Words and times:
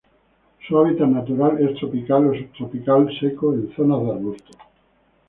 Su 0.67 0.79
hábitat 0.79 1.09
natural 1.09 1.59
es 1.63 1.77
tropical 1.77 2.25
o 2.25 2.33
subtropical 2.33 3.07
seco 3.19 3.53
en 3.53 3.71
zonas 3.75 4.01
de 4.01 4.09
arbustos. 4.09 4.57